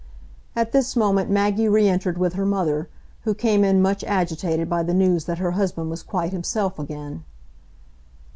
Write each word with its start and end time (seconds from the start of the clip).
At 0.55 0.71
this 0.71 0.95
moment 0.95 1.29
Maggie 1.29 1.69
re 1.69 1.87
entered 1.87 2.17
with 2.17 2.33
her 2.33 2.43
mother, 2.43 2.89
who 3.21 3.35
came 3.35 3.63
in 3.63 3.83
much 3.83 4.03
agitated 4.05 4.67
by 4.67 4.81
the 4.81 4.95
news 4.95 5.25
that 5.25 5.37
her 5.37 5.51
husband 5.51 5.91
was 5.91 6.01
quite 6.01 6.31
himself 6.31 6.79
again. 6.79 7.23